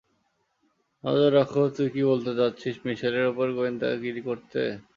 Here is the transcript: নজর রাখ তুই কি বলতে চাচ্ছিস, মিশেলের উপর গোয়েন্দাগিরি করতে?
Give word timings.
নজর 1.03 1.31
রাখ 1.37 1.51
তুই 1.75 1.87
কি 1.93 2.01
বলতে 2.11 2.31
চাচ্ছিস, 2.37 2.75
মিশেলের 2.85 3.25
উপর 3.31 3.47
গোয়েন্দাগিরি 3.57 4.21
করতে? 4.29 4.61